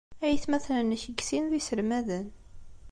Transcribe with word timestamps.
Aytmaten-nnek 0.25 1.01
deg 1.07 1.19
sin 1.27 1.45
d 1.51 1.53
iselmaden. 1.59 2.27